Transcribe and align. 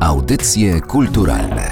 Audycje 0.00 0.80
kulturalne 0.80 1.70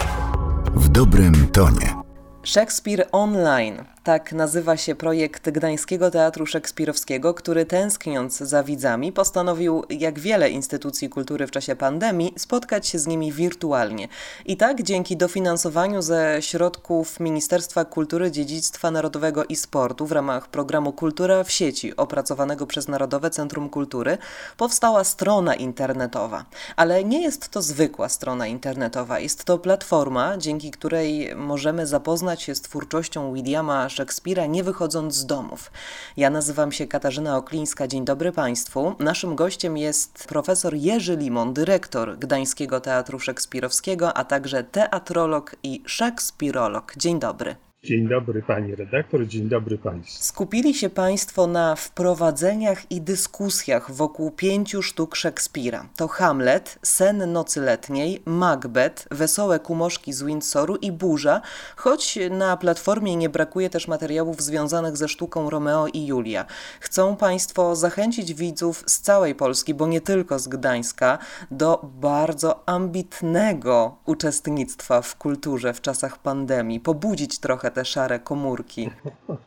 w 0.74 0.88
dobrym 0.88 1.48
tonie. 1.52 1.94
Szekspir 2.42 3.04
Online 3.12 3.84
tak 4.08 4.32
nazywa 4.32 4.76
się 4.76 4.94
projekt 4.94 5.50
Gdańskiego 5.50 6.10
Teatru 6.10 6.46
Szekspirowskiego, 6.46 7.34
który 7.34 7.66
tęskniąc 7.66 8.36
za 8.36 8.62
widzami 8.62 9.12
postanowił, 9.12 9.84
jak 9.90 10.18
wiele 10.18 10.50
instytucji 10.50 11.08
kultury 11.08 11.46
w 11.46 11.50
czasie 11.50 11.76
pandemii, 11.76 12.34
spotkać 12.38 12.86
się 12.86 12.98
z 12.98 13.06
nimi 13.06 13.32
wirtualnie. 13.32 14.08
I 14.46 14.56
tak 14.56 14.82
dzięki 14.82 15.16
dofinansowaniu 15.16 16.02
ze 16.02 16.36
środków 16.40 17.20
Ministerstwa 17.20 17.84
Kultury, 17.84 18.30
Dziedzictwa 18.30 18.90
Narodowego 18.90 19.44
i 19.44 19.56
Sportu 19.56 20.06
w 20.06 20.12
ramach 20.12 20.48
programu 20.48 20.92
Kultura 20.92 21.44
w 21.44 21.50
sieci 21.50 21.96
opracowanego 21.96 22.66
przez 22.66 22.88
Narodowe 22.88 23.30
Centrum 23.30 23.68
Kultury 23.68 24.18
powstała 24.56 25.04
strona 25.04 25.54
internetowa. 25.54 26.44
Ale 26.76 27.04
nie 27.04 27.22
jest 27.22 27.48
to 27.48 27.62
zwykła 27.62 28.08
strona 28.08 28.46
internetowa, 28.46 29.20
jest 29.20 29.44
to 29.44 29.58
platforma, 29.58 30.38
dzięki 30.38 30.70
której 30.70 31.36
możemy 31.36 31.86
zapoznać 31.86 32.42
się 32.42 32.54
z 32.54 32.60
twórczością 32.60 33.34
Williama 33.34 33.88
Szekspira, 33.98 34.46
nie 34.46 34.64
wychodząc 34.64 35.14
z 35.14 35.26
domów. 35.26 35.70
Ja 36.16 36.30
nazywam 36.30 36.72
się 36.72 36.86
Katarzyna 36.86 37.36
Oklińska. 37.36 37.88
Dzień 37.88 38.04
dobry 38.04 38.32
Państwu. 38.32 38.94
Naszym 38.98 39.36
gościem 39.36 39.76
jest 39.76 40.24
profesor 40.28 40.74
Jerzy 40.74 41.16
Limon, 41.16 41.52
dyrektor 41.52 42.18
Gdańskiego 42.18 42.80
Teatru 42.80 43.18
Szekspirowskiego, 43.18 44.14
a 44.14 44.24
także 44.24 44.64
teatrolog 44.64 45.56
i 45.62 45.82
szekspirolog. 45.86 46.92
Dzień 46.96 47.20
dobry. 47.20 47.67
Dzień 47.84 48.08
dobry 48.08 48.42
pani 48.42 48.74
redaktor, 48.74 49.26
dzień 49.26 49.48
dobry 49.48 49.78
państwu. 49.78 50.24
Skupili 50.24 50.74
się 50.74 50.90
państwo 50.90 51.46
na 51.46 51.76
wprowadzeniach 51.76 52.92
i 52.92 53.00
dyskusjach 53.00 53.92
wokół 53.92 54.30
pięciu 54.30 54.82
sztuk 54.82 55.16
Szekspira. 55.16 55.88
To 55.96 56.08
Hamlet, 56.08 56.78
Sen 56.82 57.32
nocy 57.32 57.60
letniej, 57.60 58.22
Macbeth, 58.24 59.08
Wesołe 59.10 59.58
kumoszki 59.60 60.12
z 60.12 60.22
Windsoru 60.22 60.76
i 60.76 60.92
Burza, 60.92 61.40
choć 61.76 62.18
na 62.30 62.56
platformie 62.56 63.16
nie 63.16 63.28
brakuje 63.28 63.70
też 63.70 63.88
materiałów 63.88 64.42
związanych 64.42 64.96
ze 64.96 65.08
sztuką 65.08 65.50
Romeo 65.50 65.86
i 65.86 66.06
Julia. 66.06 66.46
Chcą 66.80 67.16
państwo 67.16 67.76
zachęcić 67.76 68.34
widzów 68.34 68.84
z 68.86 69.00
całej 69.00 69.34
Polski, 69.34 69.74
bo 69.74 69.86
nie 69.86 70.00
tylko 70.00 70.38
z 70.38 70.48
Gdańska, 70.48 71.18
do 71.50 71.90
bardzo 72.00 72.68
ambitnego 72.68 73.96
uczestnictwa 74.06 75.02
w 75.02 75.16
kulturze 75.16 75.74
w 75.74 75.80
czasach 75.80 76.18
pandemii, 76.18 76.80
pobudzić 76.80 77.38
trochę 77.38 77.67
trochę 77.68 77.74
te 77.74 77.84
szare 77.84 78.18
komórki. 78.18 78.90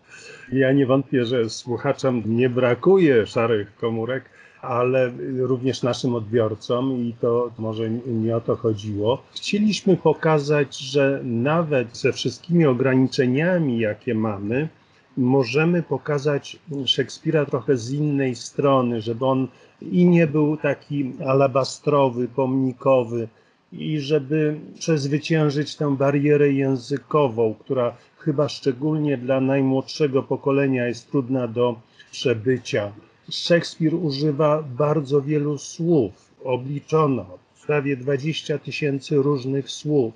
Ja 0.52 0.72
nie 0.72 0.86
wątpię, 0.86 1.26
że 1.26 1.50
słuchaczom 1.50 2.24
nie 2.26 2.50
brakuje 2.50 3.28
szarych 3.28 3.76
komórek, 3.76 4.24
ale 4.62 5.12
również 5.38 5.84
naszym 5.84 6.16
odbiorcom 6.16 6.92
i 6.92 7.16
to 7.22 7.52
może 7.58 7.90
nie 7.90 8.36
o 8.36 8.42
to 8.42 8.56
chodziło. 8.56 9.24
Chcieliśmy 9.36 9.98
pokazać, 9.98 10.78
że 10.78 11.22
nawet 11.24 11.98
ze 11.98 12.14
wszystkimi 12.14 12.66
ograniczeniami, 12.66 13.80
jakie 13.80 14.16
mamy, 14.16 14.70
możemy 15.18 15.84
pokazać 15.84 16.60
Szekspira 16.86 17.46
trochę 17.46 17.78
z 17.78 17.92
innej 17.92 18.36
strony, 18.36 19.02
żeby 19.02 19.26
on 19.26 19.48
i 19.82 20.06
nie 20.06 20.28
był 20.28 20.58
taki 20.58 21.14
alabastrowy, 21.26 22.28
pomnikowy, 22.28 23.28
i 23.74 24.00
żeby 24.00 24.60
przezwyciężyć 24.80 25.76
tę 25.76 25.96
barierę 25.98 26.52
językową, 26.52 27.56
która 27.60 27.96
chyba 28.24 28.50
szczególnie 28.50 29.18
dla 29.18 29.42
najmłodszego 29.42 30.24
pokolenia 30.24 30.88
jest 30.88 31.12
trudna 31.12 31.48
do 31.48 31.76
przebycia. 32.12 32.92
Szekspir 33.30 33.96
używa 33.96 34.64
bardzo 34.78 35.22
wielu 35.22 35.58
słów, 35.58 36.12
obliczono 36.44 37.26
prawie 37.68 37.98
20 37.98 38.58
tysięcy 38.58 39.16
różnych 39.16 39.70
słów, 39.70 40.14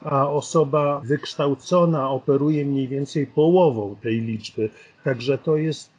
a 0.00 0.28
osoba 0.28 1.00
wykształcona 1.04 2.10
operuje 2.10 2.64
mniej 2.64 2.88
więcej 2.88 3.26
połową 3.26 3.96
tej 4.02 4.20
liczby. 4.20 4.70
Także 5.04 5.38
to 5.38 5.56
jest 5.56 5.90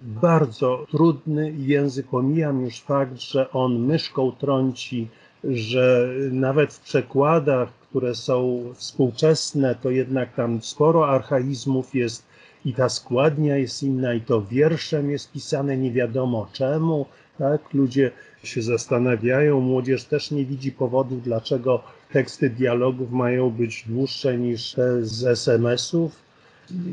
bardzo 0.00 0.86
trudny 0.90 1.52
język. 1.58 2.06
Pomijam 2.06 2.64
już 2.64 2.80
fakt, 2.80 3.20
że 3.20 3.50
on 3.50 3.78
myszką 3.78 4.32
trąci 4.32 5.08
że 5.44 6.08
nawet 6.30 6.74
w 6.74 6.80
przekładach, 6.80 7.72
które 7.92 8.14
są 8.14 8.64
współczesne, 8.74 9.74
to 9.74 9.90
jednak 9.90 10.34
tam 10.34 10.62
sporo 10.62 11.08
archaizmów 11.08 11.94
jest 11.94 12.24
i 12.64 12.74
ta 12.74 12.88
składnia 12.88 13.56
jest 13.56 13.82
inna, 13.82 14.14
i 14.14 14.20
to 14.20 14.42
wierszem 14.42 15.10
jest 15.10 15.32
pisane 15.32 15.76
nie 15.76 15.92
wiadomo 15.92 16.48
czemu. 16.52 17.06
Tak? 17.38 17.74
Ludzie 17.74 18.10
się 18.42 18.62
zastanawiają, 18.62 19.60
młodzież 19.60 20.04
też 20.04 20.30
nie 20.30 20.44
widzi 20.44 20.72
powodu, 20.72 21.20
dlaczego 21.24 21.82
teksty 22.12 22.50
dialogów 22.50 23.10
mają 23.10 23.50
być 23.50 23.84
dłuższe 23.88 24.38
niż 24.38 24.72
te 24.72 25.04
z 25.04 25.24
SMS-ów. 25.24 26.12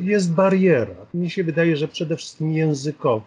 Jest 0.02 0.34
bariera. 0.34 0.96
Mi 1.14 1.30
się 1.30 1.44
wydaje, 1.44 1.78
że 1.78 1.88
przede 1.88 2.16
wszystkim 2.18 2.52
językowa. 2.54 3.26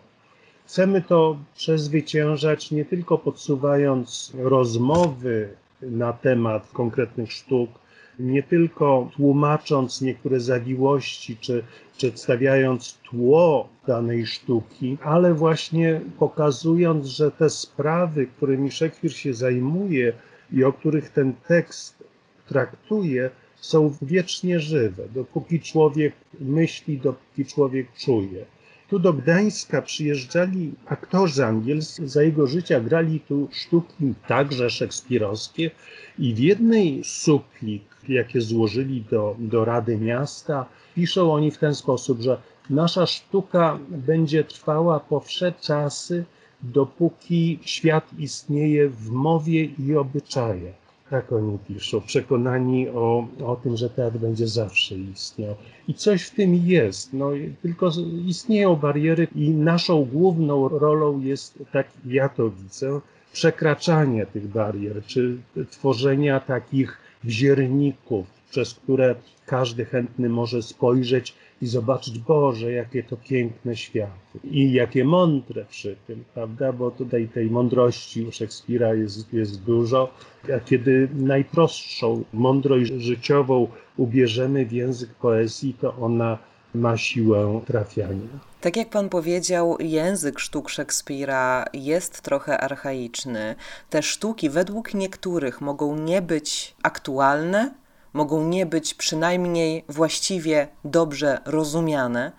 Chcemy 0.67 1.03
to 1.03 1.37
przezwyciężać 1.55 2.71
nie 2.71 2.85
tylko 2.85 3.19
podsuwając 3.19 4.33
rozmowy 4.39 5.62
na 5.83 6.13
temat 6.13 6.69
konkretnych 6.73 7.33
sztuk, 7.33 7.71
nie 8.19 8.43
tylko 8.43 9.11
tłumacząc 9.17 10.01
niektóre 10.01 10.41
zawiłości, 10.41 11.37
czy 11.37 11.65
przedstawiając 11.97 12.99
tło 13.11 13.69
danej 13.87 14.27
sztuki, 14.27 14.99
ale 15.03 15.35
właśnie 15.35 16.01
pokazując, 16.19 17.07
że 17.07 17.31
te 17.31 17.51
sprawy, 17.51 18.27
którymi 18.27 18.71
Szekspir 18.71 19.13
się 19.17 19.35
zajmuje 19.35 20.13
i 20.53 20.65
o 20.65 20.73
których 20.73 21.11
ten 21.11 21.35
tekst 21.49 22.05
traktuje, 22.49 23.31
są 23.57 23.95
wiecznie 24.03 24.61
żywe. 24.61 25.03
Dopóki 25.15 25.61
człowiek 25.61 26.13
myśli, 26.41 26.99
dopóki 26.99 27.47
człowiek 27.47 27.87
czuje. 27.93 28.45
Tu 28.93 28.99
do 28.99 29.13
Gdańska 29.13 29.83
przyjeżdżali 29.83 30.73
aktorzy 30.87 31.45
angielscy, 31.47 32.09
za 32.09 32.23
jego 32.23 32.47
życia 32.47 32.81
grali 32.81 33.21
tu 33.21 33.49
sztuki 33.53 34.15
także 34.29 34.71
szekspirowskie 34.71 35.71
i 36.19 36.35
w 36.35 36.39
jednej 36.39 37.05
suplik, 37.05 37.83
jakie 38.09 38.41
złożyli 38.41 39.05
do, 39.11 39.37
do 39.39 39.65
Rady 39.65 39.97
Miasta, 39.97 40.67
piszą 40.95 41.33
oni 41.33 41.51
w 41.51 41.59
ten 41.59 41.75
sposób, 41.75 42.21
że 42.21 42.41
nasza 42.71 43.07
sztuka 43.07 43.79
będzie 43.89 44.45
trwała 44.45 45.01
po 45.01 45.21
wsze 45.21 45.53
czasy, 45.61 46.25
dopóki 46.63 47.59
świat 47.63 48.11
istnieje 48.19 48.89
w 48.89 49.11
mowie 49.11 49.65
i 49.65 49.97
obyczajach. 49.97 50.82
Tak 51.13 51.33
oni 51.33 51.59
piszą, 51.59 52.01
przekonani 52.01 52.89
o, 52.89 53.29
o 53.45 53.57
tym, 53.57 53.77
że 53.77 53.91
teatr 53.91 54.19
będzie 54.19 54.47
zawsze 54.47 54.95
istniał. 54.95 55.55
I 55.89 55.95
coś 55.95 56.23
w 56.23 56.35
tym 56.35 56.55
jest, 56.55 57.13
no, 57.13 57.31
tylko 57.63 57.91
istnieją 58.27 58.77
bariery 58.77 59.29
i 59.35 59.51
naszą 59.51 60.05
główną 60.05 60.69
rolą 60.69 61.21
jest, 61.21 61.59
tak 61.73 61.87
ja 62.07 62.29
to 62.29 62.51
widzę, 62.51 63.01
przekraczanie 63.33 64.27
tych 64.27 64.49
barier, 64.49 65.03
czy 65.07 65.37
tworzenia 65.71 66.41
takich 66.41 66.99
wzierników, 67.25 68.27
przez 68.51 68.75
które 68.75 69.15
każdy 69.47 69.85
chętny 69.85 70.29
może 70.29 70.63
spojrzeć 70.63 71.35
i 71.63 71.67
zobaczyć, 71.67 72.19
Boże, 72.19 72.73
jakie 72.73 73.03
to 73.03 73.17
piękne 73.17 73.77
światy 73.77 74.39
i 74.45 74.73
jakie 74.73 75.05
mądre 75.05 75.65
przy 75.65 75.97
tym, 76.07 76.25
prawda? 76.35 76.73
Bo 76.73 76.91
tutaj 76.91 77.29
tej 77.29 77.51
mądrości 77.51 78.25
u 78.25 78.33
Szekspira 78.33 78.95
jest, 78.95 79.33
jest 79.33 79.63
dużo. 79.63 80.15
A 80.57 80.61
kiedy 80.61 81.09
najprostszą 81.15 82.25
mądrość 82.33 82.93
życiową 82.93 83.69
ubierzemy 83.97 84.67
w 84.67 84.73
język 84.73 85.15
poezji, 85.15 85.75
to 85.81 85.97
ona 85.97 86.39
ma 86.75 86.97
siłę 86.97 87.61
trafiania. 87.67 88.29
Tak 88.61 88.77
jak 88.77 88.91
pan 88.91 89.09
powiedział, 89.09 89.77
język 89.81 90.39
sztuk 90.39 90.69
Szekspira 90.69 91.65
jest 91.73 92.23
trochę 92.23 92.59
archaiczny. 92.59 93.55
Te 93.91 94.03
sztuki 94.03 94.51
według 94.51 94.95
niektórych 94.95 95.61
mogą 95.61 95.97
nie 95.97 96.23
być 96.23 96.75
aktualne, 96.83 97.75
mogą 98.13 98.45
nie 98.45 98.67
być 98.67 98.95
przynajmniej 98.95 99.85
właściwie 99.89 100.69
dobrze 100.85 101.39
rozumiane. 101.45 102.33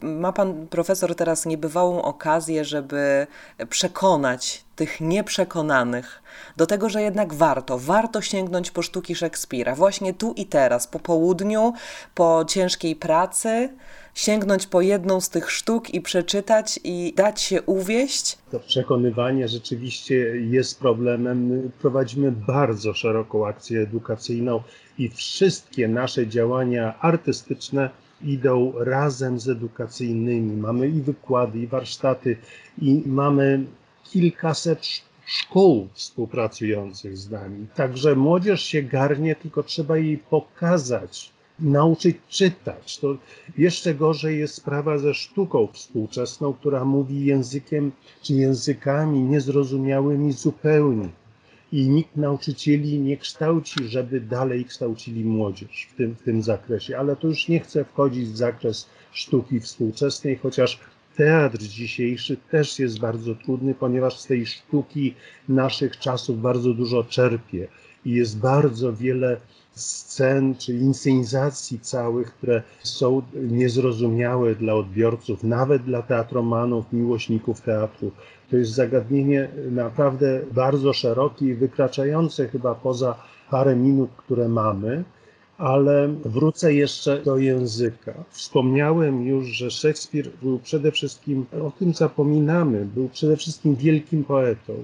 Ma 0.00 0.32
pan 0.32 0.66
profesor 0.66 1.14
teraz 1.14 1.46
niebywałą 1.46 2.02
okazję, 2.02 2.64
żeby 2.64 3.26
przekonać 3.68 4.64
tych 4.76 5.00
nieprzekonanych 5.00 6.22
do 6.56 6.66
tego, 6.66 6.88
że 6.88 7.02
jednak 7.02 7.34
warto, 7.34 7.78
warto 7.78 8.22
sięgnąć 8.22 8.70
po 8.70 8.82
sztuki 8.82 9.14
Szekspira, 9.14 9.74
właśnie 9.74 10.14
tu 10.14 10.32
i 10.32 10.46
teraz, 10.46 10.86
po 10.86 10.98
południu, 10.98 11.72
po 12.14 12.44
ciężkiej 12.48 12.96
pracy, 12.96 13.68
sięgnąć 14.16 14.66
po 14.66 14.80
jedną 14.80 15.20
z 15.20 15.28
tych 15.28 15.50
sztuk 15.50 15.94
i 15.94 16.00
przeczytać 16.00 16.80
i 16.84 17.12
dać 17.16 17.40
się 17.40 17.62
uwieść? 17.62 18.38
To 18.50 18.60
przekonywanie 18.60 19.48
rzeczywiście 19.48 20.14
jest 20.36 20.78
problemem. 20.78 21.70
Prowadzimy 21.80 22.32
bardzo 22.32 22.94
szeroką 22.94 23.46
akcję 23.46 23.80
edukacyjną 23.80 24.62
i 24.98 25.08
wszystkie 25.08 25.88
nasze 25.88 26.26
działania 26.26 27.00
artystyczne 27.00 27.90
idą 28.22 28.72
razem 28.76 29.40
z 29.40 29.48
edukacyjnymi. 29.48 30.56
Mamy 30.56 30.88
i 30.88 31.00
wykłady, 31.00 31.58
i 31.58 31.66
warsztaty, 31.66 32.36
i 32.82 33.02
mamy 33.06 33.64
kilkaset 34.04 34.86
szkół 35.26 35.88
współpracujących 35.94 37.18
z 37.18 37.30
nami. 37.30 37.66
Także 37.74 38.14
młodzież 38.14 38.62
się 38.62 38.82
garnie, 38.82 39.36
tylko 39.36 39.62
trzeba 39.62 39.96
jej 39.96 40.18
pokazać, 40.18 41.35
nauczyć 41.58 42.16
czytać. 42.28 42.98
To 42.98 43.16
jeszcze 43.58 43.94
gorzej 43.94 44.38
jest 44.38 44.54
sprawa 44.54 44.98
ze 44.98 45.14
sztuką 45.14 45.68
współczesną, 45.72 46.52
która 46.52 46.84
mówi 46.84 47.24
językiem 47.24 47.92
czy 48.22 48.34
językami 48.34 49.20
niezrozumiałymi 49.20 50.32
zupełnie. 50.32 51.08
I 51.72 51.88
nikt 51.88 52.16
nauczycieli 52.16 53.00
nie 53.00 53.16
kształci, 53.16 53.88
żeby 53.88 54.20
dalej 54.20 54.64
kształcili 54.64 55.24
młodzież 55.24 55.88
w 55.92 55.96
tym, 55.96 56.14
w 56.14 56.22
tym 56.22 56.42
zakresie. 56.42 56.98
Ale 56.98 57.16
to 57.16 57.26
już 57.28 57.48
nie 57.48 57.60
chcę 57.60 57.84
wchodzić 57.84 58.28
w 58.28 58.36
zakres 58.36 58.88
sztuki 59.12 59.60
współczesnej, 59.60 60.36
chociaż 60.36 60.80
teatr 61.16 61.58
dzisiejszy 61.58 62.36
też 62.50 62.78
jest 62.78 62.98
bardzo 62.98 63.34
trudny, 63.34 63.74
ponieważ 63.74 64.18
z 64.18 64.26
tej 64.26 64.46
sztuki 64.46 65.14
naszych 65.48 65.98
czasów 65.98 66.40
bardzo 66.40 66.74
dużo 66.74 67.04
czerpie 67.04 67.68
i 68.04 68.10
jest 68.10 68.38
bardzo 68.38 68.92
wiele 68.92 69.40
scen 69.76 70.54
czy 70.54 70.74
inscenizacji 70.74 71.80
całych, 71.80 72.34
które 72.34 72.62
są 72.82 73.22
niezrozumiałe 73.34 74.54
dla 74.54 74.74
odbiorców, 74.74 75.44
nawet 75.44 75.82
dla 75.82 76.02
teatromanów, 76.02 76.92
miłośników 76.92 77.60
teatru. 77.60 78.10
To 78.50 78.56
jest 78.56 78.72
zagadnienie 78.72 79.48
naprawdę 79.70 80.40
bardzo 80.52 80.92
szerokie 80.92 81.46
i 81.46 81.54
wykraczające 81.54 82.48
chyba 82.48 82.74
poza 82.74 83.16
parę 83.50 83.76
minut, 83.76 84.10
które 84.16 84.48
mamy. 84.48 85.04
Ale 85.58 86.08
wrócę 86.24 86.74
jeszcze 86.74 87.22
do 87.22 87.38
języka. 87.38 88.14
Wspomniałem 88.30 89.26
już, 89.26 89.46
że 89.46 89.70
Szekspir 89.70 90.30
był 90.42 90.58
przede 90.58 90.92
wszystkim, 90.92 91.46
o 91.62 91.70
tym 91.70 91.94
zapominamy, 91.94 92.84
był 92.94 93.08
przede 93.08 93.36
wszystkim 93.36 93.76
wielkim 93.76 94.24
poetą. 94.24 94.74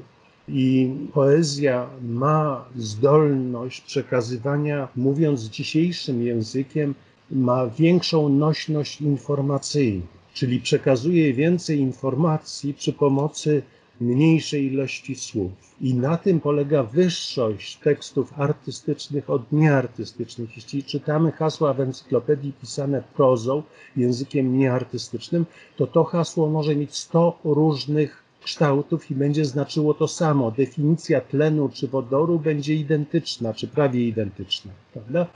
I 0.48 0.94
poezja 1.12 1.90
ma 2.02 2.64
zdolność 2.76 3.80
przekazywania, 3.80 4.88
mówiąc 4.96 5.42
dzisiejszym 5.42 6.22
językiem, 6.22 6.94
ma 7.30 7.66
większą 7.66 8.28
nośność 8.28 9.00
informacyjną, 9.00 10.06
czyli 10.34 10.60
przekazuje 10.60 11.34
więcej 11.34 11.78
informacji 11.78 12.74
przy 12.74 12.92
pomocy 12.92 13.62
mniejszej 14.00 14.72
ilości 14.72 15.14
słów. 15.14 15.52
I 15.80 15.94
na 15.94 16.16
tym 16.16 16.40
polega 16.40 16.82
wyższość 16.82 17.76
tekstów 17.76 18.40
artystycznych 18.40 19.30
od 19.30 19.52
nieartystycznych. 19.52 20.56
Jeśli 20.56 20.84
czytamy 20.84 21.32
hasła 21.32 21.74
w 21.74 21.80
encyklopedii 21.80 22.52
pisane 22.60 23.02
prozą, 23.14 23.62
językiem 23.96 24.58
nieartystycznym, 24.58 25.46
to 25.76 25.86
to 25.86 26.04
hasło 26.04 26.50
może 26.50 26.76
mieć 26.76 26.94
100 26.96 27.38
różnych 27.44 28.21
kształtów 28.44 29.10
i 29.10 29.14
będzie 29.14 29.44
znaczyło 29.44 29.94
to 29.94 30.08
samo. 30.08 30.50
Definicja 30.50 31.20
tlenu 31.20 31.70
czy 31.72 31.88
wodoru 31.88 32.38
będzie 32.38 32.74
identyczna, 32.74 33.54
czy 33.54 33.68
prawie 33.68 34.08
identyczna, 34.08 34.72
prawda? 34.92 35.26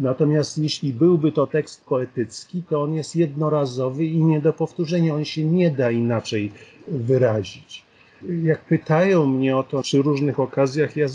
Natomiast 0.00 0.58
jeśli 0.58 0.92
byłby 0.92 1.32
to 1.32 1.46
tekst 1.46 1.84
poetycki, 1.84 2.62
to 2.62 2.82
on 2.82 2.94
jest 2.94 3.16
jednorazowy 3.16 4.04
i 4.04 4.24
nie 4.24 4.40
do 4.40 4.52
powtórzenia, 4.52 5.14
on 5.14 5.24
się 5.24 5.44
nie 5.44 5.70
da 5.70 5.90
inaczej 5.90 6.52
wyrazić. 6.88 7.82
Jak 8.42 8.64
pytają 8.64 9.26
mnie 9.26 9.56
o 9.56 9.62
to 9.62 9.82
przy 9.82 10.02
różnych 10.02 10.40
okazjach, 10.40 10.96
ja 10.96 11.06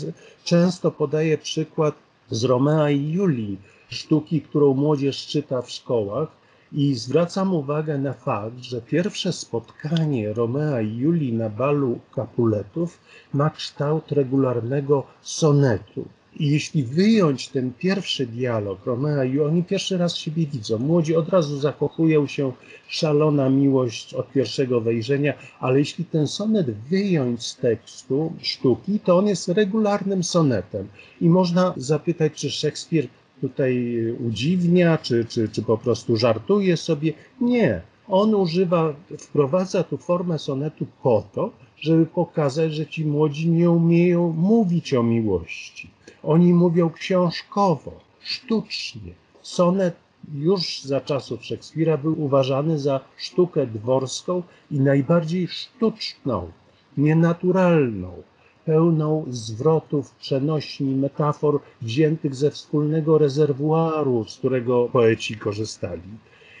często 0.44 0.90
podaję 0.90 1.38
przykład 1.38 1.94
z 2.30 2.44
Romea 2.44 2.90
i 2.90 3.10
Julii, 3.10 3.58
sztuki, 3.88 4.40
którą 4.40 4.74
młodzież 4.74 5.26
czyta 5.26 5.62
w 5.62 5.70
szkołach. 5.70 6.41
I 6.74 6.94
zwracam 6.94 7.54
uwagę 7.54 7.98
na 7.98 8.12
fakt, 8.12 8.58
że 8.58 8.80
pierwsze 8.80 9.32
spotkanie 9.32 10.32
Romea 10.32 10.80
i 10.80 10.96
Julii 10.96 11.32
na 11.32 11.48
balu 11.48 11.98
Kapuletów 12.14 12.98
ma 13.34 13.50
kształt 13.50 14.12
regularnego 14.12 15.06
sonetu. 15.22 16.04
I 16.36 16.50
jeśli 16.50 16.84
wyjąć 16.84 17.48
ten 17.48 17.72
pierwszy 17.78 18.26
dialog 18.26 18.86
Romea 18.86 19.24
i 19.24 19.40
oni 19.40 19.64
pierwszy 19.64 19.98
raz 19.98 20.16
siebie 20.16 20.46
widzą, 20.46 20.78
młodzi 20.78 21.16
od 21.16 21.28
razu 21.28 21.58
zakochują 21.60 22.26
się, 22.26 22.52
szalona 22.88 23.50
miłość 23.50 24.14
od 24.14 24.32
pierwszego 24.32 24.80
wejrzenia, 24.80 25.34
ale 25.60 25.78
jeśli 25.78 26.04
ten 26.04 26.26
sonet 26.26 26.70
wyjąć 26.70 27.46
z 27.46 27.56
tekstu 27.56 28.32
sztuki, 28.42 29.00
to 29.00 29.18
on 29.18 29.26
jest 29.26 29.48
regularnym 29.48 30.24
sonetem. 30.24 30.88
I 31.20 31.28
można 31.28 31.74
zapytać, 31.76 32.32
czy 32.32 32.50
Szekspir 32.50 33.08
tutaj 33.42 33.96
udziwnia, 34.26 34.98
czy, 34.98 35.24
czy, 35.24 35.48
czy 35.48 35.62
po 35.62 35.78
prostu 35.78 36.16
żartuje 36.16 36.76
sobie. 36.76 37.12
Nie. 37.40 37.80
On 38.08 38.34
używa, 38.34 38.94
wprowadza 39.18 39.84
tu 39.84 39.96
formę 39.96 40.38
sonetu 40.38 40.86
po 41.02 41.24
to, 41.32 41.50
żeby 41.76 42.06
pokazać, 42.06 42.74
że 42.74 42.86
ci 42.86 43.06
młodzi 43.06 43.50
nie 43.50 43.70
umieją 43.70 44.32
mówić 44.32 44.94
o 44.94 45.02
miłości 45.02 45.90
oni 46.22 46.54
mówią 46.54 46.90
książkowo, 46.90 47.92
sztucznie. 48.20 49.12
Sonet 49.42 49.94
już 50.34 50.82
za 50.82 51.00
czasów 51.00 51.44
Szekspira 51.44 51.96
był 51.96 52.24
uważany 52.24 52.78
za 52.78 53.00
sztukę 53.16 53.66
dworską 53.66 54.42
i 54.70 54.80
najbardziej 54.80 55.48
sztuczną, 55.48 56.50
nienaturalną, 56.96 58.22
pełną 58.64 59.24
zwrotów, 59.28 60.14
przenośni, 60.14 60.94
metafor 60.94 61.60
wziętych 61.82 62.34
ze 62.34 62.50
wspólnego 62.50 63.18
rezerwuaru, 63.18 64.24
z 64.24 64.36
którego 64.38 64.88
poeci 64.92 65.36
korzystali. 65.36 66.02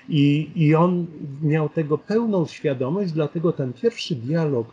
I, 0.08 0.50
I 0.56 0.74
on 0.74 1.06
miał 1.42 1.68
tego 1.68 1.98
pełną 1.98 2.46
świadomość, 2.46 3.12
dlatego 3.12 3.52
ten 3.52 3.72
pierwszy 3.72 4.14
dialog 4.14 4.66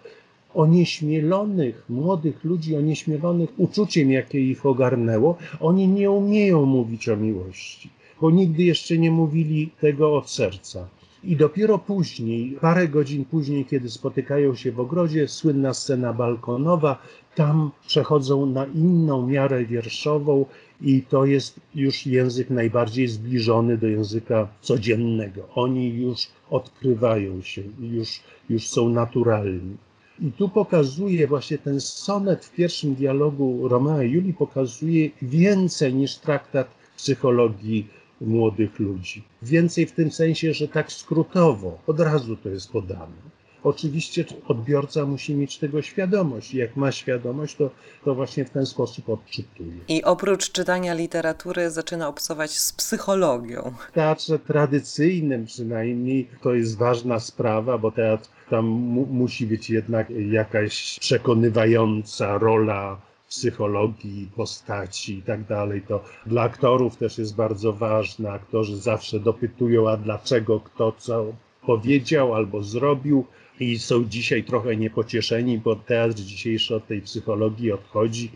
onieśmielonych, 0.54 1.86
młodych 1.90 2.44
ludzi, 2.44 2.76
onieśmielonych 2.76 3.50
uczuciem, 3.58 4.12
jakie 4.12 4.40
ich 4.40 4.66
ogarnęło, 4.66 5.38
oni 5.60 5.88
nie 5.88 6.12
umieją 6.12 6.66
mówić 6.66 7.10
o 7.10 7.18
miłości, 7.18 7.90
bo 8.22 8.32
nigdy 8.32 8.64
jeszcze 8.64 8.98
nie 8.98 9.12
mówili 9.12 9.70
tego 9.82 10.18
od 10.18 10.30
serca. 10.30 10.88
I 11.24 11.36
dopiero 11.36 11.78
później, 11.78 12.58
parę 12.62 12.88
godzin 12.88 13.26
później, 13.26 13.66
kiedy 13.66 13.90
spotykają 13.90 14.56
się 14.56 14.72
w 14.72 14.80
ogrodzie, 14.80 15.28
słynna 15.28 15.74
scena 15.74 16.14
balkonowa, 16.14 17.02
tam 17.36 17.72
przechodzą 17.88 18.46
na 18.46 18.66
inną 18.66 19.28
miarę 19.28 19.66
wierszową 19.66 20.46
i 20.82 21.02
to 21.02 21.26
jest 21.26 21.60
już 21.76 22.06
język 22.06 22.50
najbardziej 22.50 23.08
zbliżony 23.08 23.78
do 23.78 23.88
języka 23.88 24.48
codziennego. 24.62 25.48
Oni 25.56 25.90
już 25.90 26.28
odkrywają 26.50 27.42
się, 27.42 27.64
już, 27.80 28.20
już 28.50 28.68
są 28.68 28.90
naturalni. 28.90 29.78
I 30.22 30.32
tu 30.32 30.50
pokazuje 30.50 31.28
właśnie 31.28 31.58
ten 31.58 31.82
sonet 31.82 32.46
w 32.46 32.56
pierwszym 32.56 32.96
dialogu 32.96 33.68
Romea 33.68 34.04
i 34.04 34.12
Julii 34.12 34.34
pokazuje 34.34 35.10
więcej 35.22 35.94
niż 35.94 36.16
traktat 36.16 36.68
psychologii 36.98 37.88
młodych 38.22 38.80
ludzi. 38.80 39.24
Więcej 39.42 39.86
w 39.86 39.92
tym 39.92 40.12
sensie, 40.12 40.54
że 40.54 40.68
tak 40.68 40.92
skrótowo, 40.92 41.78
od 41.88 42.00
razu 42.00 42.38
to 42.38 42.50
jest 42.50 42.72
podane. 42.72 43.40
Oczywiście 43.64 44.26
odbiorca 44.48 45.06
musi 45.06 45.36
mieć 45.36 45.58
tego 45.58 45.82
świadomość. 45.82 46.54
Jak 46.54 46.76
ma 46.76 46.92
świadomość, 46.92 47.56
to, 47.56 47.70
to 48.06 48.16
właśnie 48.16 48.46
w 48.46 48.50
ten 48.50 48.66
sposób 48.66 49.10
odczytuje. 49.10 49.80
I 49.88 50.04
oprócz 50.04 50.52
czytania 50.52 50.94
literatury 50.94 51.70
zaczyna 51.70 52.08
obcować 52.08 52.52
z 52.52 52.74
psychologią. 52.74 53.74
W 53.90 53.92
teatrze 53.92 54.40
tradycyjnym 54.40 55.46
przynajmniej 55.46 56.28
to 56.42 56.54
jest 56.54 56.78
ważna 56.78 57.20
sprawa, 57.20 57.78
bo 57.78 57.92
teatr 57.92 58.30
tam 58.50 58.66
mu, 58.66 59.06
musi 59.06 59.48
być 59.48 59.70
jednak 59.70 60.08
jakaś 60.10 61.00
przekonywająca 61.00 62.38
rola 62.38 63.09
psychologii 63.30 64.30
postaci 64.36 65.18
i 65.18 65.22
tak 65.22 65.44
dalej. 65.44 65.82
To 65.88 66.04
dla 66.26 66.42
aktorów 66.42 66.98
też 66.98 67.18
jest 67.18 67.36
bardzo 67.36 67.74
ważne. 67.74 68.32
Aktorzy 68.32 68.78
zawsze 68.78 69.20
dopytują, 69.20 69.90
a 69.90 69.98
dlaczego 69.98 70.60
kto 70.60 70.92
co 70.98 71.26
powiedział 71.62 72.36
albo 72.36 72.64
zrobił 72.64 73.26
i 73.60 73.80
są 73.80 74.06
dzisiaj 74.06 74.44
trochę 74.44 74.76
niepocieszeni, 74.76 75.58
bo 75.58 75.76
teatr 75.76 76.16
dzisiejszy 76.16 76.76
od 76.76 76.88
tej 76.88 77.02
psychologii 77.02 77.72
odchodzi 77.72 78.32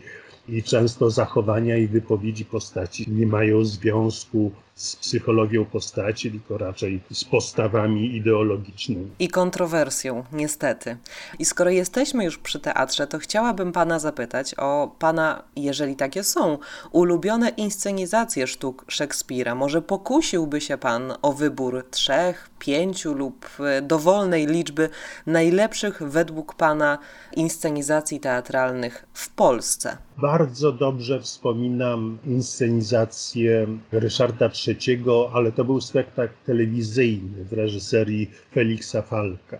i 0.48 0.62
często 0.62 1.10
zachowania 1.10 1.76
i 1.76 1.86
wypowiedzi 1.86 2.44
postaci 2.44 3.10
nie 3.10 3.26
mają 3.26 3.64
związku 3.64 4.50
z 4.74 4.96
psychologią 4.96 5.64
postaci, 5.64 6.30
tylko 6.30 6.58
raczej 6.58 7.00
z 7.12 7.24
postawami 7.24 8.16
ideologicznymi. 8.16 9.10
I 9.18 9.28
kontrowersją, 9.28 10.24
niestety. 10.32 10.96
I 11.38 11.44
skoro 11.44 11.70
jesteśmy 11.70 12.24
już 12.24 12.38
przy 12.38 12.60
teatrze, 12.60 13.06
to 13.06 13.18
chciałabym 13.18 13.72
Pana 13.72 13.98
zapytać 13.98 14.54
o 14.58 14.94
Pana, 14.98 15.42
jeżeli 15.56 15.96
takie 15.96 16.24
są, 16.24 16.58
ulubione 16.92 17.48
inscenizacje 17.48 18.46
sztuk 18.46 18.84
Szekspira. 18.88 19.54
Może 19.54 19.82
pokusiłby 19.82 20.60
się 20.60 20.78
Pan 20.78 21.12
o 21.22 21.32
wybór 21.32 21.84
trzech, 21.90 22.50
pięciu 22.66 23.14
lub 23.14 23.48
e, 23.60 23.82
dowolnej 23.82 24.46
liczby 24.46 24.88
najlepszych 25.26 26.02
według 26.02 26.54
Pana 26.54 26.98
inscenizacji 27.36 28.20
teatralnych 28.20 29.06
w 29.12 29.30
Polsce? 29.30 29.96
Bardzo 30.18 30.72
dobrze 30.72 31.20
wspominam 31.20 32.18
inscenizację 32.26 33.66
Ryszarda 33.92 34.50
III, 34.66 35.04
ale 35.32 35.52
to 35.52 35.64
był 35.64 35.80
spektakl 35.80 36.34
telewizyjny 36.46 37.44
w 37.44 37.52
reżyserii 37.52 38.30
Feliksa 38.54 39.02
Falka. 39.02 39.58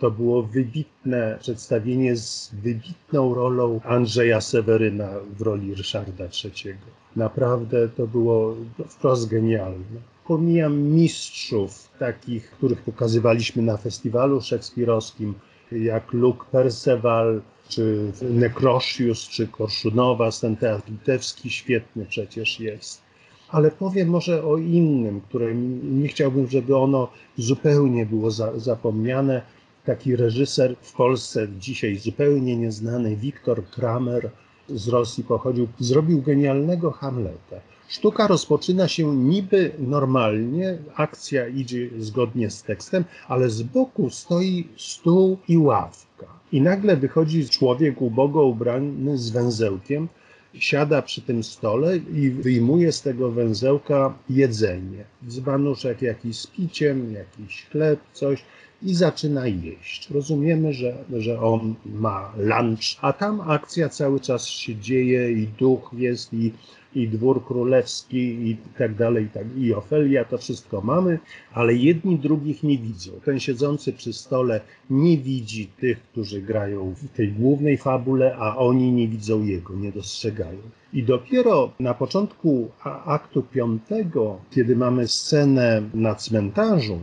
To 0.00 0.10
było 0.10 0.42
wybitne 0.42 1.38
przedstawienie 1.40 2.16
z 2.16 2.50
wybitną 2.62 3.34
rolą 3.34 3.80
Andrzeja 3.84 4.40
Seweryna 4.40 5.08
w 5.38 5.42
roli 5.42 5.74
Ryszarda 5.74 6.24
III. 6.44 6.74
Naprawdę 7.16 7.88
to 7.88 8.06
było 8.06 8.56
wprost 8.88 9.28
genialne. 9.28 10.00
Pomijam 10.28 10.78
mistrzów, 10.82 11.88
takich, 11.98 12.50
których 12.50 12.82
pokazywaliśmy 12.82 13.62
na 13.62 13.76
festiwalu 13.76 14.40
szekspirowskim, 14.40 15.34
jak 15.72 16.12
Luke 16.12 16.44
Perceval, 16.52 17.42
czy 17.68 18.12
Nekrosius, 18.30 19.28
czy 19.28 19.48
Korszunowa, 19.48 20.30
ten 20.40 20.56
teatr 20.56 20.90
litewski 20.90 21.50
świetny 21.50 22.06
przecież 22.06 22.60
jest. 22.60 23.02
Ale 23.48 23.70
powiem 23.70 24.08
może 24.08 24.44
o 24.44 24.56
innym, 24.56 25.20
które 25.20 25.54
nie 25.82 26.08
chciałbym, 26.08 26.48
żeby 26.48 26.76
ono 26.76 27.08
zupełnie 27.36 28.06
było 28.06 28.30
za, 28.30 28.58
zapomniane. 28.58 29.42
Taki 29.84 30.16
reżyser 30.16 30.76
w 30.80 30.92
Polsce 30.92 31.48
dzisiaj 31.58 31.96
zupełnie 31.96 32.56
nieznany, 32.56 33.16
Wiktor 33.16 33.64
Kramer 33.64 34.30
z 34.68 34.88
Rosji 34.88 35.24
pochodził, 35.24 35.68
zrobił 35.78 36.22
genialnego 36.22 36.90
Hamleta. 36.90 37.56
Sztuka 37.88 38.26
rozpoczyna 38.26 38.88
się 38.88 39.16
niby 39.16 39.72
normalnie, 39.78 40.78
akcja 40.94 41.48
idzie 41.48 41.88
zgodnie 41.98 42.50
z 42.50 42.62
tekstem, 42.62 43.04
ale 43.28 43.50
z 43.50 43.62
boku 43.62 44.10
stoi 44.10 44.68
stół 44.76 45.38
i 45.48 45.58
ławka. 45.58 46.26
I 46.52 46.60
nagle 46.60 46.96
wychodzi 46.96 47.48
człowiek 47.48 48.02
ubogo 48.02 48.44
ubrany 48.44 49.18
z 49.18 49.30
węzełkiem, 49.30 50.08
siada 50.54 51.02
przy 51.02 51.22
tym 51.22 51.42
stole 51.42 51.96
i 51.96 52.30
wyjmuje 52.30 52.92
z 52.92 53.02
tego 53.02 53.30
węzełka 53.30 54.14
jedzenie. 54.30 55.04
Dzbanuszek 55.28 56.02
jakiś 56.02 56.38
z 56.38 56.46
piciem, 56.46 57.12
jakiś 57.12 57.66
chleb, 57.66 58.00
coś 58.12 58.44
i 58.82 58.94
zaczyna 58.94 59.46
jeść. 59.46 60.10
Rozumiemy, 60.10 60.72
że, 60.72 61.04
że 61.12 61.40
on 61.40 61.74
ma 61.84 62.32
lunch, 62.36 62.98
a 63.00 63.12
tam 63.12 63.40
akcja 63.40 63.88
cały 63.88 64.20
czas 64.20 64.46
się 64.46 64.76
dzieje 64.76 65.32
i 65.32 65.46
duch 65.46 65.90
jest 65.92 66.34
i 66.34 66.52
i 66.94 67.08
dwór 67.08 67.44
królewski 67.44 68.18
i 68.18 68.56
tak 68.78 68.94
dalej, 68.94 69.24
i, 69.24 69.28
tak, 69.28 69.46
i 69.56 69.74
Ofelia, 69.74 70.24
to 70.24 70.38
wszystko 70.38 70.80
mamy, 70.80 71.18
ale 71.52 71.74
jedni 71.74 72.18
drugich 72.18 72.62
nie 72.62 72.78
widzą. 72.78 73.12
Ten 73.24 73.40
siedzący 73.40 73.92
przy 73.92 74.12
stole 74.12 74.60
nie 74.90 75.18
widzi 75.18 75.66
tych, 75.80 76.02
którzy 76.02 76.42
grają 76.42 76.94
w 76.94 77.16
tej 77.16 77.32
głównej 77.32 77.76
fabule, 77.76 78.36
a 78.36 78.56
oni 78.56 78.92
nie 78.92 79.08
widzą 79.08 79.44
jego, 79.44 79.74
nie 79.74 79.92
dostrzegają. 79.92 80.58
I 80.92 81.02
dopiero 81.02 81.72
na 81.80 81.94
początku 81.94 82.70
aktu 83.04 83.42
piątego, 83.42 84.38
kiedy 84.50 84.76
mamy 84.76 85.08
scenę 85.08 85.82
na 85.94 86.14
cmentarzu, 86.14 87.00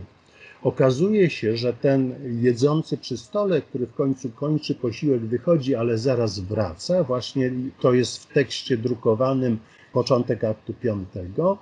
okazuje 0.62 1.30
się, 1.30 1.56
że 1.56 1.72
ten 1.72 2.14
jedzący 2.42 2.98
przy 2.98 3.16
stole, 3.16 3.62
który 3.62 3.86
w 3.86 3.94
końcu 3.94 4.30
kończy 4.30 4.74
posiłek, 4.74 5.20
wychodzi, 5.20 5.74
ale 5.74 5.98
zaraz 5.98 6.40
wraca. 6.40 7.04
Właśnie 7.04 7.52
to 7.80 7.94
jest 7.94 8.24
w 8.24 8.32
tekście 8.32 8.76
drukowanym 8.76 9.58
początek 9.96 10.44
aktu 10.44 10.74
piątego. 10.74 11.58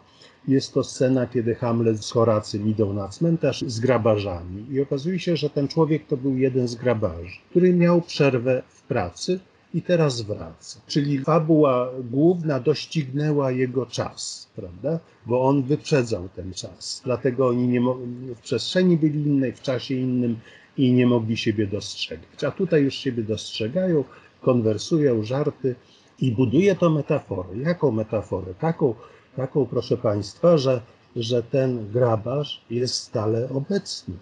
Jest 0.49 0.75
to 0.75 0.85
scena, 0.85 1.27
kiedy 1.27 1.55
Hamlet 1.55 2.05
z 2.05 2.11
Horacym 2.11 2.69
idą 2.69 2.93
na 2.93 3.09
cmentarz 3.09 3.65
z 3.67 3.81
grabarzami. 3.81 4.67
I 4.71 4.81
okazuje 4.81 5.19
się, 5.19 5.37
że 5.37 5.51
ten 5.51 5.69
człowiek 5.69 6.07
to 6.07 6.17
był 6.17 6.37
jeden 6.37 6.69
z 6.69 6.75
grabarzy, 6.75 7.37
który 7.51 7.75
miał 7.75 8.01
przerwę 8.01 8.63
w 8.69 8.83
pracy 8.83 9.41
i 9.75 9.83
teraz 9.83 10.23
wraca. 10.23 10.81
Czyli 10.87 11.19
fabuła 11.19 11.91
główna 12.11 12.61
doścignęła 12.61 13.51
jego 13.51 13.87
czas, 13.87 14.49
prawda? 14.57 14.99
Bo 15.27 15.43
on 15.43 15.63
wyprzedzał 15.63 16.29
ten 16.37 16.53
czas. 16.53 17.03
Dlatego 17.05 17.49
oni 17.49 17.69
nie 17.69 17.81
w 18.35 18.41
przestrzeni 18.43 18.97
byli 18.97 19.21
innej, 19.27 19.53
w 19.53 19.63
czasie 19.63 19.95
innym 19.95 20.37
i 20.77 20.93
nie 20.93 21.07
mogli 21.07 21.37
siebie 21.37 21.67
dostrzegać. 21.67 22.45
A 22.45 22.51
tutaj 22.51 22.83
już 22.83 22.95
siebie 22.95 23.23
dostrzegają, 23.23 24.05
konwersują, 24.41 25.23
żarty 25.23 25.75
i 26.21 26.33
buduje 26.33 26.75
to 26.75 26.91
metaforę. 26.91 27.49
Jaką 27.57 27.91
metaforę? 27.91 28.55
Taką, 28.55 28.95
taką 29.37 29.67
proszę 29.67 29.97
Państwa, 29.97 30.59
że, 30.59 30.81
że 31.17 31.43
ten 31.43 31.91
grabarz 31.93 32.61
jest 32.71 32.95
stale 32.95 33.49
obecny. 33.55 34.15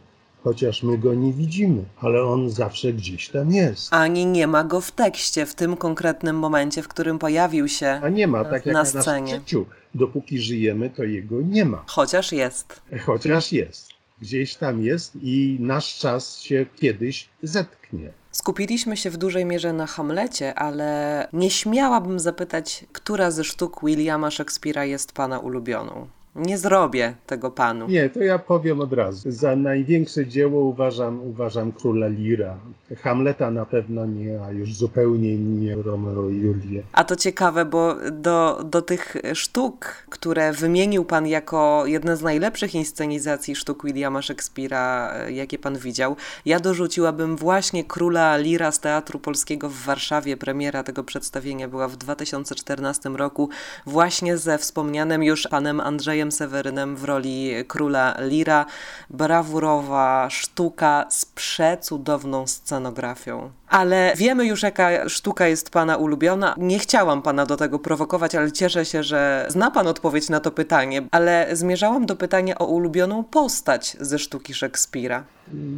Chociaż 0.44 0.82
my 0.82 0.98
go 0.98 1.14
nie 1.14 1.32
widzimy, 1.32 1.84
ale 2.00 2.24
on 2.24 2.50
zawsze 2.50 2.92
gdzieś 2.92 3.28
tam 3.28 3.52
jest. 3.52 3.92
Ani 3.92 4.26
nie 4.26 4.46
ma 4.46 4.64
go 4.64 4.80
w 4.80 4.90
tekście, 4.92 5.46
w 5.46 5.54
tym 5.54 5.76
konkretnym 5.76 6.36
momencie, 6.38 6.82
w 6.82 6.88
którym 6.88 7.18
pojawił 7.18 7.68
się 7.68 8.00
A 8.02 8.08
nie 8.08 8.26
ma, 8.26 8.44
tak 8.44 8.66
jak 8.66 8.74
na 8.74 8.84
scenie. 8.84 9.34
życiu. 9.34 9.66
Dopóki 9.94 10.38
żyjemy, 10.38 10.90
to 10.90 11.04
jego 11.04 11.40
nie 11.40 11.64
ma. 11.64 11.84
Chociaż 11.86 12.32
jest. 12.32 12.82
Chociaż 13.06 13.52
jest. 13.52 13.91
Gdzieś 14.22 14.54
tam 14.54 14.82
jest 14.82 15.12
i 15.22 15.56
nasz 15.60 15.98
czas 15.98 16.40
się 16.40 16.66
kiedyś 16.76 17.28
zetknie. 17.42 18.12
Skupiliśmy 18.32 18.96
się 18.96 19.10
w 19.10 19.16
dużej 19.16 19.44
mierze 19.44 19.72
na 19.72 19.86
Hamlecie, 19.86 20.54
ale 20.54 21.28
nie 21.32 21.50
śmiałabym 21.50 22.20
zapytać, 22.20 22.84
która 22.92 23.30
ze 23.30 23.44
sztuk 23.44 23.80
Williama 23.84 24.28
Shakespeare'a 24.28 24.82
jest 24.82 25.12
pana 25.12 25.38
ulubioną. 25.38 26.08
Nie 26.36 26.58
zrobię 26.58 27.14
tego 27.26 27.50
panu. 27.50 27.88
Nie, 27.88 28.10
to 28.10 28.22
ja 28.22 28.38
powiem 28.38 28.80
od 28.80 28.92
razu. 28.92 29.30
Za 29.30 29.56
największe 29.56 30.26
dzieło 30.26 30.64
uważam, 30.64 31.20
uważam 31.20 31.72
Króla 31.72 32.08
Lira. 32.08 32.58
Hamleta 33.02 33.50
na 33.50 33.66
pewno 33.66 34.06
nie, 34.06 34.40
a 34.44 34.50
już 34.50 34.74
zupełnie 34.74 35.36
nie 35.36 35.74
Romeo 35.76 36.28
i 36.28 36.36
Julię. 36.36 36.82
A 36.92 37.04
to 37.04 37.16
ciekawe, 37.16 37.64
bo 37.64 37.96
do, 38.12 38.64
do 38.64 38.82
tych 38.82 39.16
sztuk, 39.34 39.86
które 40.10 40.52
wymienił 40.52 41.04
pan 41.04 41.26
jako 41.26 41.86
jedne 41.86 42.16
z 42.16 42.22
najlepszych 42.22 42.74
inscenizacji 42.74 43.56
sztuk 43.56 43.84
Williama 43.84 44.20
Shakespeare'a, 44.20 45.14
e, 45.14 45.32
jakie 45.32 45.58
pan 45.58 45.78
widział, 45.78 46.16
ja 46.46 46.60
dorzuciłabym 46.60 47.36
właśnie 47.36 47.84
Króla 47.84 48.36
Lira 48.36 48.72
z 48.72 48.80
Teatru 48.80 49.18
Polskiego 49.18 49.68
w 49.68 49.76
Warszawie. 49.76 50.36
Premiera 50.36 50.82
tego 50.82 51.04
przedstawienia 51.04 51.68
była 51.68 51.88
w 51.88 51.96
2014 51.96 53.16
roku, 53.16 53.48
właśnie 53.86 54.38
ze 54.38 54.58
wspomnianym 54.58 55.22
już 55.22 55.48
panem 55.50 55.80
Andrzejem 55.80 56.21
Andrzejem 56.22 56.32
Sewerynem 56.32 56.96
w 56.96 57.04
roli 57.04 57.52
króla 57.68 58.14
Lira. 58.20 58.66
Brawurowa 59.10 60.30
sztuka 60.30 61.06
z 61.10 61.24
przecudowną 61.24 62.46
scenografią. 62.46 63.50
Ale 63.68 64.12
wiemy 64.16 64.46
już, 64.46 64.62
jaka 64.62 65.08
sztuka 65.08 65.46
jest 65.46 65.70
Pana 65.70 65.96
ulubiona. 65.96 66.54
Nie 66.58 66.78
chciałam 66.78 67.22
Pana 67.22 67.46
do 67.46 67.56
tego 67.56 67.78
prowokować, 67.78 68.34
ale 68.34 68.52
cieszę 68.52 68.84
się, 68.84 69.02
że 69.02 69.46
zna 69.48 69.70
Pan 69.70 69.86
odpowiedź 69.86 70.28
na 70.28 70.40
to 70.40 70.50
pytanie. 70.50 71.02
Ale 71.10 71.48
zmierzałam 71.52 72.06
do 72.06 72.16
pytania 72.16 72.58
o 72.58 72.64
ulubioną 72.64 73.24
postać 73.24 73.96
ze 74.00 74.18
sztuki 74.18 74.54
Szekspira. 74.54 75.24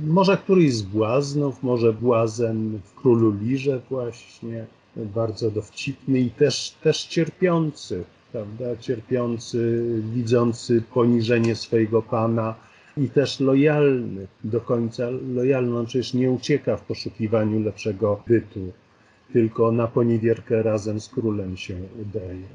Może 0.06 0.36
któryś 0.36 0.74
z 0.74 0.82
błaznów, 0.82 1.62
może 1.62 1.92
błazen 1.92 2.80
w 2.84 3.00
Królu 3.00 3.30
Lirze 3.30 3.80
właśnie, 3.90 4.66
bardzo 4.96 5.50
dowcipny 5.50 6.20
i 6.20 6.30
też, 6.30 6.74
też 6.82 7.04
cierpiący 7.04 8.04
prawda, 8.34 8.76
cierpiący, 8.76 9.82
widzący 10.14 10.82
poniżenie 10.94 11.54
swojego 11.54 12.02
Pana 12.02 12.54
i 12.96 13.08
też 13.08 13.40
lojalny, 13.40 14.26
do 14.44 14.60
końca 14.60 15.10
lojalny. 15.34 15.78
On 15.78 15.86
przecież 15.86 16.14
nie 16.14 16.30
ucieka 16.30 16.76
w 16.76 16.82
poszukiwaniu 16.82 17.60
lepszego 17.60 18.22
bytu, 18.26 18.72
tylko 19.32 19.72
na 19.72 19.86
poniewierkę 19.86 20.62
razem 20.62 21.00
z 21.00 21.08
królem 21.08 21.56
się 21.56 21.76
udaje. 22.02 22.48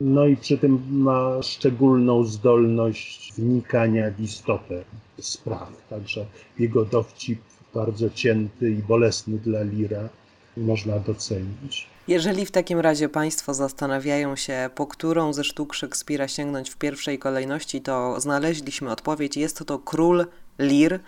No 0.00 0.26
i 0.26 0.36
przy 0.36 0.58
tym 0.58 0.82
ma 0.90 1.42
szczególną 1.42 2.24
zdolność 2.24 3.32
wnikania 3.36 4.10
w 4.10 4.20
istotę 4.20 4.84
spraw. 5.20 5.86
Także 5.90 6.26
jego 6.58 6.84
dowcip 6.84 7.40
bardzo 7.74 8.10
cięty 8.10 8.70
i 8.70 8.82
bolesny 8.82 9.38
dla 9.38 9.62
Lira 9.62 10.08
można 10.58 10.98
docenić. 10.98 11.86
Jeżeli 12.08 12.46
w 12.46 12.50
takim 12.50 12.80
razie 12.80 13.08
Państwo 13.08 13.54
zastanawiają 13.54 14.36
się, 14.36 14.70
po 14.74 14.86
którą 14.86 15.32
ze 15.32 15.44
sztuk 15.44 15.74
Szekspira 15.74 16.28
sięgnąć 16.28 16.70
w 16.70 16.76
pierwszej 16.76 17.18
kolejności, 17.18 17.80
to 17.80 18.20
znaleźliśmy 18.20 18.90
odpowiedź. 18.90 19.36
Jest 19.36 19.64
to 19.66 19.78
Król 19.78 20.26
Lir, 20.58 21.00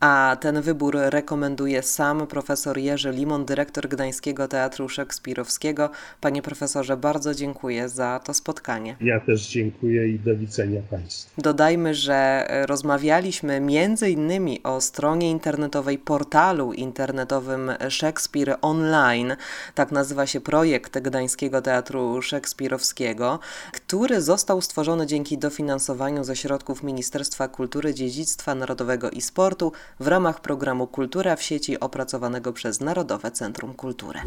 a 0.00 0.36
ten 0.40 0.62
wybór 0.62 0.96
rekomenduje 0.96 1.82
sam 1.82 2.26
profesor 2.26 2.78
Jerzy 2.78 3.10
Limon, 3.10 3.44
dyrektor 3.44 3.88
Gdańskiego 3.88 4.48
Teatru 4.48 4.88
Szekspirowskiego. 4.88 5.90
Panie 6.20 6.42
profesorze, 6.42 6.96
bardzo 6.96 7.34
dziękuję 7.34 7.88
za 7.88 8.20
to 8.24 8.34
spotkanie. 8.34 8.96
Ja 9.00 9.20
też 9.20 9.48
dziękuję 9.48 10.08
i 10.08 10.18
do 10.18 10.36
widzenia 10.36 10.82
Państwu. 10.90 11.42
Dodajmy, 11.42 11.94
że 11.94 12.46
rozmawialiśmy 12.66 13.60
między 13.60 14.10
innymi 14.10 14.62
o 14.62 14.80
stronie 14.80 15.30
internetowej 15.30 15.98
portalu 15.98 16.72
internetowym 16.72 17.72
Szekspir 17.88 18.56
Online. 18.62 19.36
Tak 19.74 19.92
nazywa 19.92 20.26
się 20.26 20.40
projekt 20.40 20.98
Gdańskiego 20.98 21.62
Teatru 21.62 22.22
Szekspirowskiego, 22.22 23.38
który 23.72 24.20
został 24.20 24.60
stworzony 24.60 25.06
dzięki 25.06 25.38
dofinansowaniu 25.38 26.24
ze 26.24 26.36
środków 26.36 26.82
Ministerstwa 26.82 27.48
Kultury, 27.48 27.94
Dziedzictwa 27.94 28.54
Narodowego 28.54 28.89
i 29.10 29.20
Sportu 29.20 29.72
w 30.00 30.06
ramach 30.06 30.40
programu 30.40 30.86
Kultura 30.86 31.36
w 31.36 31.42
sieci 31.42 31.80
opracowanego 31.80 32.52
przez 32.52 32.80
Narodowe 32.80 33.30
Centrum 33.30 33.74
Kultury. 33.74 34.20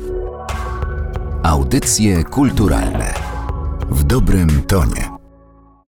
Audycje 1.43 2.23
kulturalne 2.23 3.13
w 3.89 4.03
dobrym 4.03 4.63
tonie. 4.67 5.12